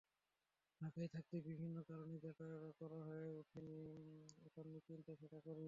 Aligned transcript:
ঢাকায় 0.81 1.07
থাকতে 1.07 1.35
বিভিন্ন 1.41 1.77
কারণে 1.83 2.15
যেটা 2.17 2.47
করা 2.79 2.99
হয়ে 3.07 3.27
ওঠেনি, 3.31 3.79
এখন 4.47 4.65
নিশ্চিন্তে 4.67 5.11
সেটা 5.15 5.39
করি। 5.39 5.59